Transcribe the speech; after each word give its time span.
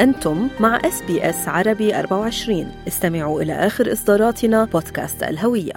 أنتم 0.00 0.48
مع 0.60 0.76
SBS 0.84 1.48
عربي 1.48 1.98
24 1.98 2.66
استمعوا 2.88 3.42
إلى 3.42 3.52
آخر 3.52 3.92
إصداراتنا 3.92 4.64
بودكاست 4.64 5.22
الهوية. 5.22 5.72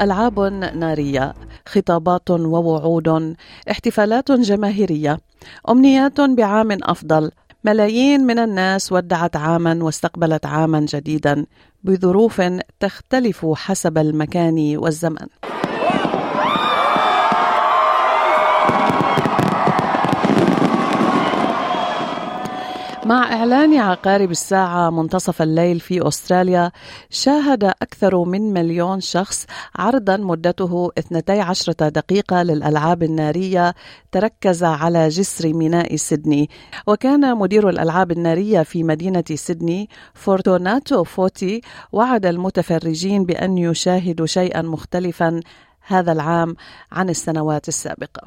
ألعاب 0.00 0.40
نارية 0.74 1.34
خطابات 1.66 2.30
ووعود 2.30 3.36
احتفالات 3.70 4.32
جماهيرية 4.32 5.18
أمنيات 5.70 6.20
بعام 6.20 6.78
أفضل 6.82 7.30
ملايين 7.64 8.20
من 8.20 8.38
الناس 8.38 8.92
ودعت 8.92 9.36
عاما 9.36 9.78
واستقبلت 9.82 10.46
عاما 10.46 10.80
جديدا 10.80 11.46
بظروف 11.84 12.42
تختلف 12.80 13.46
حسب 13.54 13.98
المكان 13.98 14.76
والزمن. 14.76 15.26
مع 23.08 23.32
إعلان 23.32 23.78
عقارب 23.78 24.30
الساعة 24.30 24.90
منتصف 24.90 25.42
الليل 25.42 25.80
في 25.80 26.08
أستراليا 26.08 26.72
شاهد 27.10 27.64
أكثر 27.64 28.24
من 28.24 28.52
مليون 28.52 29.00
شخص 29.00 29.46
عرضا 29.76 30.16
مدته 30.16 30.90
12 30.98 31.72
دقيقة 31.72 32.42
للألعاب 32.42 33.02
النارية 33.02 33.74
تركز 34.12 34.64
على 34.64 35.08
جسر 35.08 35.52
ميناء 35.52 35.96
سيدني 35.96 36.50
وكان 36.86 37.36
مدير 37.36 37.68
الألعاب 37.68 38.12
النارية 38.12 38.62
في 38.62 38.84
مدينة 38.84 39.24
سيدني 39.34 39.88
فورتوناتو 40.14 41.04
فوتي 41.04 41.60
وعد 41.92 42.26
المتفرجين 42.26 43.24
بأن 43.24 43.58
يشاهدوا 43.58 44.26
شيئا 44.26 44.62
مختلفا 44.62 45.40
هذا 45.80 46.12
العام 46.12 46.56
عن 46.92 47.08
السنوات 47.10 47.68
السابقة. 47.68 48.22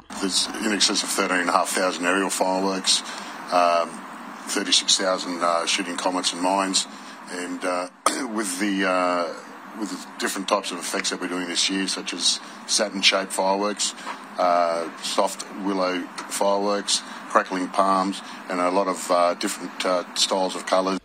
36,000 4.48 5.42
uh, 5.42 5.66
shooting 5.66 5.96
comets 5.96 6.32
and 6.32 6.42
mines. 6.42 6.86
And 7.30 7.64
uh, 7.64 7.88
with 8.34 8.58
the 8.58 8.88
uh, 8.88 9.34
with 9.78 9.90
the 9.90 10.18
different 10.18 10.48
types 10.48 10.70
of 10.70 10.78
effects 10.78 11.10
that 11.10 11.20
we're 11.20 11.28
doing 11.28 11.48
this 11.48 11.70
year, 11.70 11.86
such 11.88 12.12
as 12.12 12.40
Saturn-shaped 12.66 13.32
fireworks, 13.32 13.94
uh, 14.38 14.88
soft 14.98 15.46
willow 15.64 16.00
fireworks, 16.28 17.00
crackling 17.30 17.68
palms, 17.68 18.20
and 18.50 18.60
a 18.60 18.70
lot 18.70 18.88
of 18.88 19.10
uh, 19.10 19.34
different 19.34 19.84
uh, 19.86 20.04
styles 20.14 20.54
of 20.54 20.66
colours. 20.66 20.98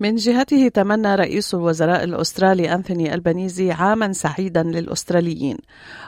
من 0.00 0.16
جهته 0.16 0.68
تمنى 0.68 1.14
رئيس 1.14 1.54
الوزراء 1.54 2.04
الأسترالي 2.04 2.74
أنثوني 2.74 3.14
البنيزي 3.14 3.72
عاما 3.72 4.12
سعيدا 4.12 4.62
للأستراليين. 4.62 5.56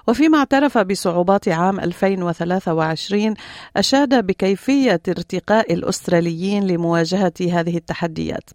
وفيما 0.08 0.38
اعترف 0.38 0.78
بصعوبات 0.78 1.48
عام 1.48 1.80
2023 1.80 3.34
أشاد 3.76 4.26
بكيفية 4.26 5.00
ارتقاء 5.08 5.74
الأستراليين 5.74 6.66
لمواجهة 6.66 7.32
هذه 7.40 7.76
التحديات. 7.76 8.50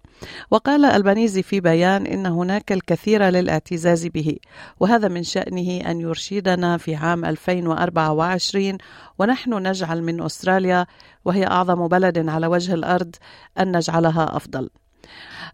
وقال 0.51 0.85
البنيزي 0.85 1.43
في 1.43 1.59
بيان 1.59 2.05
إن 2.05 2.25
هناك 2.25 2.71
الكثير 2.71 3.23
للاعتزاز 3.23 4.07
به 4.07 4.37
وهذا 4.79 5.07
من 5.07 5.23
شأنه 5.23 5.81
أن 5.91 6.01
يرشدنا 6.01 6.77
في 6.77 6.95
عام 6.95 7.25
2024 7.25 8.77
ونحن 9.19 9.53
نجعل 9.53 10.03
من 10.03 10.21
أستراليا 10.21 10.85
وهي 11.25 11.47
أعظم 11.47 11.87
بلد 11.87 12.29
على 12.29 12.47
وجه 12.47 12.73
الأرض 12.73 13.15
أن 13.59 13.77
نجعلها 13.77 14.37
أفضل. 14.37 14.69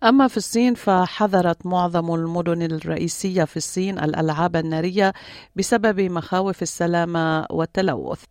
أما 0.04 0.28
في 0.28 0.38
الصين 0.38 0.74
فحظرت 0.74 1.66
معظم 1.66 2.14
المدن 2.14 2.62
الرئيسية 2.62 3.44
في 3.44 3.58
الصين 3.58 4.00
الألعاب 4.00 4.56
النارية 4.56 5.14
بسبب 5.56 6.00
مخاوف 6.02 6.62
السلامة 6.62 7.46
والتلوث. 7.50 8.24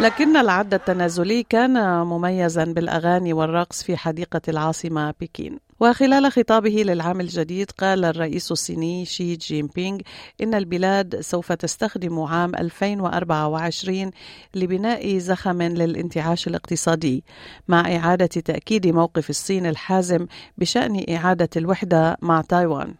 لكن 0.00 0.36
العد 0.36 0.74
التنازلي 0.74 1.42
كان 1.42 2.02
مميزا 2.06 2.64
بالأغاني 2.64 3.32
والرقص 3.32 3.82
في 3.82 3.96
حديقة 3.96 4.40
العاصمة 4.48 5.14
بكين 5.20 5.58
وخلال 5.80 6.32
خطابه 6.32 6.70
للعام 6.70 7.20
الجديد 7.20 7.70
قال 7.70 8.04
الرئيس 8.04 8.52
الصيني 8.52 9.04
شي 9.04 9.36
جين 9.36 9.68
بينغ 9.74 9.98
إن 10.42 10.54
البلاد 10.54 11.20
سوف 11.20 11.52
تستخدم 11.52 12.20
عام 12.20 12.54
2024 12.54 14.10
لبناء 14.54 15.18
زخم 15.18 15.62
للانتعاش 15.62 16.46
الاقتصادي 16.48 17.24
مع 17.68 17.96
إعادة 17.96 18.26
تأكيد 18.26 18.86
موقف 18.86 19.30
الصين 19.30 19.66
الحازم 19.66 20.26
بشأن 20.58 21.04
إعادة 21.10 21.50
الوحدة 21.56 22.16
مع 22.22 22.40
تايوان. 22.40 22.94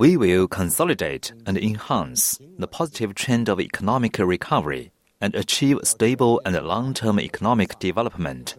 We 0.00 0.16
will 0.16 0.48
consolidate 0.48 1.34
and 1.44 1.58
enhance 1.58 2.38
the 2.58 2.66
positive 2.66 3.14
trend 3.14 3.50
of 3.50 3.60
economic 3.60 4.18
recovery 4.18 4.92
and 5.20 5.34
achieve 5.34 5.78
stable 5.84 6.40
and 6.46 6.56
long 6.56 6.94
term 6.94 7.20
economic 7.20 7.78
development. 7.78 8.56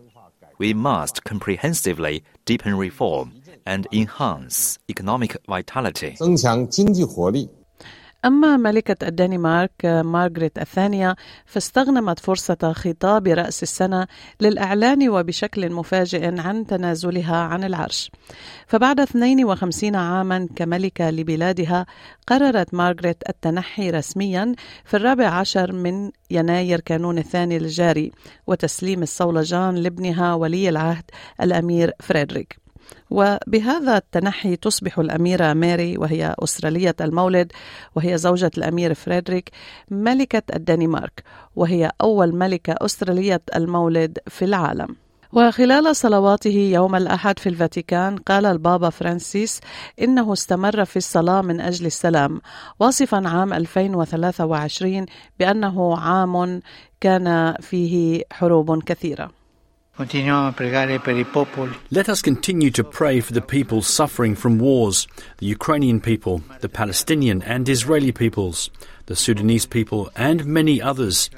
We 0.59 0.75
must 0.75 1.23
comprehensively 1.23 2.23
deepen 2.45 2.77
reform 2.77 3.41
and 3.65 3.87
enhance 3.91 4.77
economic 4.87 5.35
vitality. 5.47 6.15
أما 8.25 8.57
ملكة 8.57 9.07
الدنمارك 9.07 9.85
مارغريت 9.85 10.59
الثانية 10.59 11.15
فاستغنمت 11.45 12.19
فرصة 12.19 12.73
خطاب 12.73 13.27
رأس 13.27 13.63
السنة 13.63 14.07
للإعلان 14.41 15.09
وبشكل 15.09 15.71
مفاجئ 15.71 16.39
عن 16.39 16.65
تنازلها 16.65 17.37
عن 17.37 17.63
العرش. 17.63 18.11
فبعد 18.67 18.99
52 18.99 19.95
عاما 19.95 20.47
كملكة 20.55 21.09
لبلادها 21.09 21.85
قررت 22.27 22.73
مارغريت 22.73 23.29
التنحي 23.29 23.89
رسميا 23.89 24.55
في 24.85 24.97
الرابع 24.97 25.27
عشر 25.27 25.71
من 25.71 26.11
يناير 26.31 26.79
كانون 26.79 27.17
الثاني 27.17 27.57
الجاري 27.57 28.11
وتسليم 28.47 29.03
الصولجان 29.03 29.75
لابنها 29.75 30.33
ولي 30.33 30.69
العهد 30.69 31.03
الأمير 31.41 31.91
فريدريك. 31.99 32.60
وبهذا 33.09 33.97
التنحي 33.97 34.55
تصبح 34.55 34.99
الأميرة 34.99 35.53
ماري 35.53 35.97
وهي 35.97 36.35
أسترالية 36.39 36.95
المولد 37.01 37.51
وهي 37.95 38.17
زوجة 38.17 38.51
الأمير 38.57 38.93
فريدريك 38.93 39.49
ملكة 39.91 40.43
الدنمارك 40.55 41.23
وهي 41.55 41.91
أول 42.01 42.35
ملكة 42.35 42.75
أسترالية 42.81 43.41
المولد 43.55 44.17
في 44.27 44.45
العالم. 44.45 44.95
وخلال 45.33 45.95
صلواته 45.95 46.71
يوم 46.73 46.95
الأحد 46.95 47.39
في 47.39 47.49
الفاتيكان 47.49 48.15
قال 48.15 48.45
البابا 48.45 48.89
فرانسيس 48.89 49.61
إنه 50.01 50.33
استمر 50.33 50.85
في 50.85 50.97
الصلاة 50.97 51.41
من 51.41 51.61
أجل 51.61 51.85
السلام 51.85 52.41
واصفا 52.79 53.27
عام 53.27 53.53
2023 53.53 55.05
بأنه 55.39 55.97
عام 55.97 56.61
كان 57.01 57.55
فيه 57.61 58.23
حروب 58.31 58.83
كثيرة. 58.83 59.40
Let 61.91 62.09
us 62.09 62.21
continue 62.21 62.71
to 62.71 62.83
pray 62.83 63.19
for 63.19 63.33
the 63.33 63.41
people 63.41 63.81
suffering 63.81 64.35
from 64.35 64.57
wars 64.57 65.07
the 65.37 65.45
Ukrainian 65.45 65.99
people, 65.99 66.41
the 66.61 66.69
Palestinian 66.69 67.43
and 67.43 67.67
Israeli 67.67 68.11
peoples, 68.11 68.69
the 69.07 69.15
Sudanese 69.15 69.65
people, 69.65 70.09
and 70.15 70.45
many 70.45 70.81
others. 70.81 71.29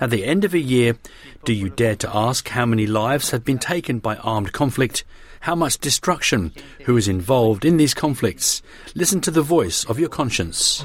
At 0.00 0.10
the 0.10 0.24
end 0.24 0.44
of 0.44 0.54
a 0.54 0.58
year, 0.58 0.96
do 1.44 1.52
you 1.52 1.68
dare 1.68 1.96
to 1.96 2.16
ask 2.16 2.48
how 2.48 2.64
many 2.66 2.86
lives 2.86 3.30
have 3.30 3.44
been 3.44 3.58
taken 3.58 3.98
by 3.98 4.16
armed 4.16 4.52
conflict? 4.52 5.04
How 5.40 5.54
much 5.54 5.78
destruction? 5.78 6.52
Who 6.86 6.96
is 6.96 7.08
involved 7.08 7.64
in 7.64 7.76
these 7.76 7.94
conflicts? 7.94 8.62
Listen 8.94 9.20
to 9.20 9.30
the 9.30 9.42
voice 9.42 9.84
of 9.84 9.98
your 9.98 10.08
conscience. 10.08 10.84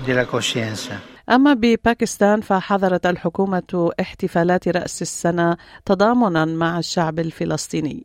أما 1.30 1.54
بباكستان 1.54 2.42
فحظرت 2.42 3.06
الحكومة 3.06 3.92
احتفالات 4.02 4.68
رأس 4.68 5.02
السنة 5.02 5.58
تضامنا 5.86 6.46
مع 6.46 6.80
الشعب 6.80 7.20
الفلسطيني 7.20 8.04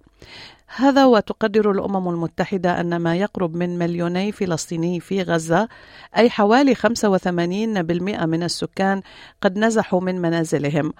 هذا 0.76 1.04
وتقدر 1.04 1.70
الأمم 1.70 2.08
المتحدة 2.08 2.80
أن 2.80 2.96
ما 2.96 3.16
يقرب 3.16 3.56
من 3.56 3.78
مليوني 3.78 4.32
فلسطيني 4.32 5.00
في 5.00 5.22
غزة 5.22 5.68
أي 6.16 6.30
حوالي 6.30 6.74
85% 6.74 6.80
من 8.24 8.42
السكان 8.42 9.02
قد 9.42 9.58
نزحوا 9.58 10.00
من 10.00 10.20
منازلهم 10.20 10.92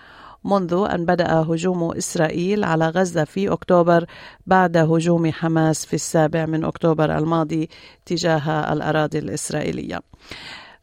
منذ 0.44 0.86
أن 0.94 1.04
بدأ 1.04 1.32
هجوم 1.32 1.92
إسرائيل 1.92 2.64
على 2.64 2.88
غزة 2.88 3.24
في 3.24 3.52
أكتوبر 3.52 4.04
بعد 4.46 4.76
هجوم 4.76 5.32
حماس 5.32 5.86
في 5.86 5.94
السابع 5.94 6.46
من 6.46 6.64
أكتوبر 6.64 7.18
الماضي 7.18 7.68
تجاه 8.06 8.72
الأراضي 8.72 9.18
الإسرائيلية. 9.18 10.00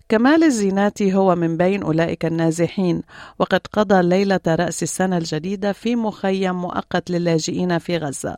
كمال 0.10 0.44
الزيناتي 0.44 1.14
هو 1.14 1.36
من 1.36 1.58
بين 1.58 1.84
أولئك 1.84 2.26
النازحين 2.26 3.02
وقد 3.40 3.62
قضى 3.74 4.02
ليلة 4.02 4.40
رأس 4.48 4.84
السنة 4.84 5.18
الجديدة 5.18 5.72
في 5.72 5.96
مخيم 5.96 6.62
مؤقت 6.62 7.10
للاجئين 7.10 7.78
في 7.78 7.98
غزة 7.98 8.38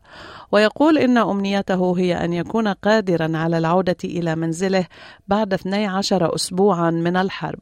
ويقول 0.51 0.97
إن 0.97 1.17
أمنيته 1.17 1.99
هي 1.99 2.25
أن 2.25 2.33
يكون 2.33 2.67
قادرا 2.67 3.37
على 3.37 3.57
العودة 3.57 3.97
إلى 4.03 4.35
منزله 4.35 4.85
بعد 5.27 5.53
12 5.53 6.35
أسبوعا 6.35 6.91
من 6.91 7.17
الحرب. 7.17 7.59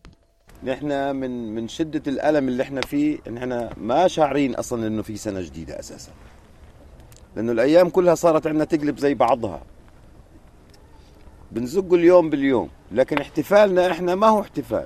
نحن 0.64 1.16
من 1.16 1.56
من 1.56 1.68
شدة 1.68 2.02
الألم 2.08 2.48
اللي 2.48 2.64
إحنا 2.64 2.82
فيه 2.82 3.18
نحن 3.32 3.70
ما 3.78 4.08
شاعرين 4.08 4.56
أصلا 4.56 4.88
إنه 4.88 5.02
في 5.02 5.18
سنة 5.18 5.42
جديدة 5.42 5.80
أساسا 5.80 6.12
لأنه 7.36 7.52
الأيام 7.52 7.90
كلها 7.90 8.16
صارت 8.16 8.48
عندنا 8.48 8.64
تقلب 8.64 8.98
زي 8.98 9.14
بعضها. 9.14 9.62
بنزقه 11.56 11.96
اليوم 11.96 12.30
باليوم 12.30 12.70
لكن 12.92 13.18
احتفالنا 13.18 13.92
إحنا 13.92 14.16
ما 14.16 14.28
هو 14.28 14.42
احتفال. 14.42 14.86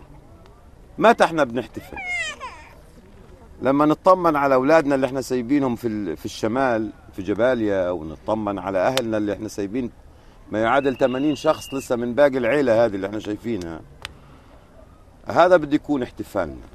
متى 0.98 1.24
إحنا 1.24 1.44
بنحتفل؟ 1.44 1.98
لما 3.62 3.86
نطمن 3.86 4.36
على 4.36 4.56
أولادنا 4.56 4.96
اللي 4.96 5.08
إحنا 5.08 5.22
سايبينهم 5.22 5.76
في 5.76 6.16
في 6.16 6.26
الشمال 6.26 6.90
في 7.14 7.22
جباليا 7.22 7.90
ونطمن 7.90 8.60
على 8.60 8.78
أهلنا 8.78 9.18
اللي 9.18 9.34
إحنا 9.34 9.48
سايبين 9.48 9.92
ما 10.52 10.62
يعادل 10.62 10.98
80 10.98 11.36
شخص 11.36 11.74
لسه 11.74 11.96
من 11.96 12.14
باقي 12.16 12.38
العيلة 12.38 12.86
هذه 12.86 12.96
اللي 12.96 13.08
إحنا 13.08 13.20
شايفينها. 13.20 13.80
هذا 15.28 15.58
بده 15.58 15.76
يكون 15.76 16.04
احتفالنا. 16.04 16.66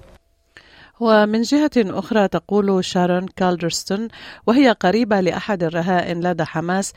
ومن 1.00 1.42
جهة 1.42 1.70
أخرى 1.76 2.28
تقول 2.28 2.84
شارون 2.84 3.26
كالدرستون 3.36 4.08
وهي 4.46 4.70
قريبة 4.70 5.20
لأحد 5.20 5.62
الرهائن 5.62 6.20
لدى 6.20 6.44
حماس 6.44 6.92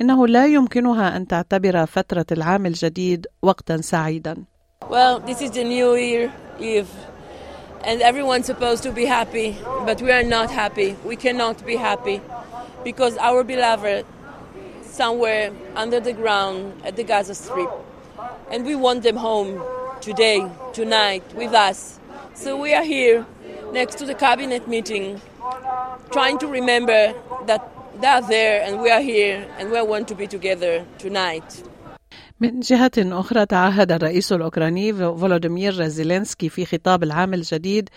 إنه 0.00 0.26
لا 0.26 0.46
يمكنها 0.46 1.16
أن 1.16 1.26
تعتبر 1.26 1.86
فترة 1.86 2.26
العام 2.32 2.66
الجديد 2.66 3.26
وقتا 3.42 3.76
سعيدا. 3.80 4.44
Well, 4.90 5.20
this 5.20 5.40
is 5.40 5.50
the 5.50 5.64
new 5.64 5.94
year 5.94 6.32
Eve 6.60 6.90
and 7.84 8.00
everyone's 8.00 8.46
supposed 8.46 8.82
to 8.84 8.92
be 8.92 9.04
happy, 9.04 9.56
but 9.86 10.00
we 10.00 10.10
are 10.10 10.22
not 10.22 10.50
happy. 10.50 10.96
We 11.04 11.16
cannot 11.16 11.64
be 11.66 11.76
happy 11.76 12.20
because 12.84 13.16
our 13.18 13.44
beloved 13.44 14.06
somewhere 14.82 15.52
under 15.76 16.00
the 16.00 16.12
ground 16.12 16.72
at 16.84 16.96
the 16.96 17.04
Gaza 17.04 17.34
Strip 17.34 17.70
and 18.50 18.64
we 18.64 18.74
want 18.74 19.02
them 19.02 19.16
home 19.16 19.62
today, 20.00 20.40
tonight 20.72 21.24
with 21.34 21.52
us. 21.54 21.98
So 22.34 22.56
we 22.56 22.74
are 22.74 22.82
here 22.84 23.26
next 23.72 23.96
to 23.98 24.04
the 24.04 24.14
cabinet 24.14 24.68
meeting, 24.68 25.20
trying 26.12 26.38
to 26.38 26.46
remember 26.46 27.14
that 27.46 27.68
they 28.00 28.06
are 28.06 28.22
there 28.22 28.62
and 28.62 28.80
we 28.80 28.90
are 28.90 29.00
here 29.00 29.46
and 29.58 29.70
we 29.70 29.80
want 29.82 30.08
to 30.08 30.14
be 30.14 30.26
together 30.26 30.84
tonight. 30.98 31.62
من 32.41 32.59
جهة 32.59 32.91
أخرى 32.97 33.45
تعهد 33.45 33.91
الرئيس 33.91 34.33
الأوكراني 34.33 34.93
فولوديمير 34.93 35.87
زيلينسكي 35.87 36.49
في 36.49 36.65
خطاب 36.65 37.03
العام 37.03 37.33
الجديد 37.33 37.89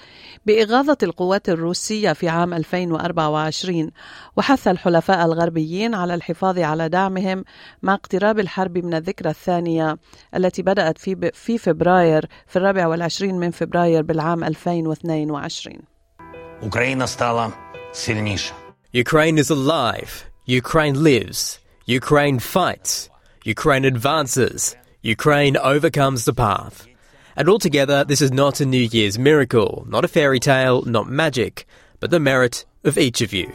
بإغاظة 0.47 0.97
القوات 1.03 1.49
الروسية 1.49 2.13
في 2.13 2.29
عام 2.29 2.55
2024 2.55 3.91
وحث 4.37 4.69
الحلفاء 4.69 5.27
الغربيين 5.27 5.95
على 5.95 6.15
الحفاظ 6.15 6.59
على 6.59 6.89
دعمهم 6.89 7.45
مع 7.83 7.95
اقتراب 7.95 8.39
الحرب 8.39 8.79
من 8.79 8.95
الذكرى 8.95 9.31
الثانية 9.31 9.97
التي 10.37 10.63
بدأت 10.63 10.99
في 10.99 11.31
في 11.35 11.59
فبراير 11.59 12.27
في 12.47 12.57
الرابع 12.57 12.87
والعشرين 12.87 13.35
من 13.35 13.51
فبراير 13.51 14.03
بالعام 14.03 14.45
2022 14.45 15.79
Україна 16.63 17.07
стала 17.07 17.53
сильніша. 17.93 18.55
Ukraine 18.95 19.39
is 19.39 19.51
alive. 19.51 20.13
Ukraine 20.47 20.97
lives. 21.11 21.59
Ukraine 21.87 22.39
fights. 22.39 23.09
Ukraine 23.48 23.86
advances. 23.86 24.76
Ukraine 25.04 25.56
overcomes 25.56 26.26
the 26.26 26.34
path. 26.34 26.88
And 27.38 27.48
altogether, 27.48 28.04
this 28.04 28.20
is 28.20 28.32
not 28.32 28.60
a 28.60 28.66
New 28.66 28.88
Year's 28.92 29.20
miracle, 29.20 29.86
not 29.88 30.04
a 30.04 30.08
fairy 30.08 30.40
tale, 30.40 30.82
not 30.82 31.08
magic, 31.08 31.68
but 32.00 32.10
the 32.10 32.20
merit 32.20 32.66
of 32.84 32.98
each 32.98 33.22
of 33.22 33.34
you. 33.34 33.48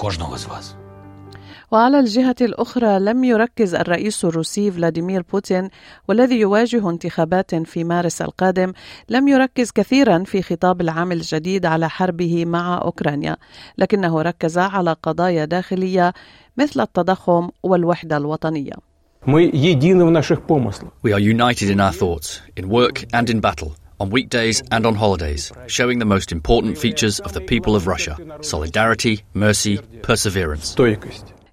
وعلى 1.71 2.01
الجهة 2.01 2.37
الأخرى 2.41 2.99
لم 2.99 3.25
يركز 3.25 3.75
الرئيس 3.75 4.25
الروسي 4.25 4.71
فلاديمير 4.71 5.23
بوتين 5.33 5.69
والذي 6.09 6.41
يواجه 6.41 6.91
انتخابات 6.91 7.55
في 7.55 7.85
مارس 7.85 8.23
القادم 8.23 8.73
لم 9.09 9.29
يركز 9.29 9.71
كثيرا 9.71 10.25
في 10.25 10.43
خطاب 10.43 10.81
العام 10.81 11.13
الجديد 11.13 11.67
على 11.67 11.89
حربه 11.89 12.45
مع 12.45 12.83
أوكرانيا 12.83 13.37
لكنه 13.79 14.23
ركز 14.23 14.59
على 14.59 14.97
قضايا 15.03 15.45
داخلية 15.45 16.15
مثل 16.57 16.81
التضخم 16.81 17.49
والوحدة 17.63 18.17
الوطنية 18.17 18.90
Мы 19.26 19.50
едины 19.52 20.06
в 20.06 20.12
наших 20.12 20.46
помыслах. 20.46 20.94
We 21.02 21.12
are 21.12 21.20
united 21.20 21.70
in 21.70 21.80
our 21.80 21.92
thoughts, 21.92 22.42
in 22.56 22.70
work 22.70 23.06
and 23.12 23.28
in 23.30 23.40
battle, 23.40 23.76
on 24.00 24.10
weekdays 24.12 24.62
and 24.72 24.86
on 24.86 24.96
holidays, 24.96 25.52
showing 25.68 25.98
the 25.98 26.06
most 26.06 26.32
important 26.32 26.78
features 26.78 27.20
of 27.22 27.34
the 27.34 27.42
people 27.42 27.76
of 27.76 27.88
Russia 27.88 28.16
solidarity, 28.42 29.24
mercy, 29.34 29.80
perseverance. 30.04 30.76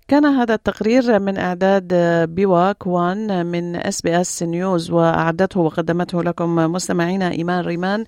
كان 0.08 0.26
هذا 0.26 0.54
التقرير 0.54 1.18
من 1.18 1.38
إعداد 1.38 1.94
بيوا 2.34 2.72
كوان 2.72 3.46
من 3.46 3.76
اس 3.76 4.02
بي 4.02 4.20
اس 4.20 4.42
نيوز 4.42 4.90
وأعدته 4.90 5.60
وقدمته 5.60 6.22
لكم 6.22 6.54
مستمعينا 6.56 7.30
إيمان 7.30 7.64
ريمان 7.64 8.04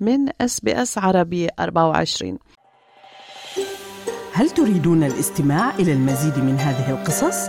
من 0.00 0.28
اس 0.40 0.60
بي 0.60 0.82
اس 0.82 0.98
عربي 0.98 1.48
24 1.60 2.38
هل 4.32 4.50
تريدون 4.50 5.04
الاستماع 5.04 5.74
إلى 5.74 5.92
المزيد 5.92 6.38
من 6.38 6.58
هذه 6.58 6.90
القصص؟ 6.90 7.48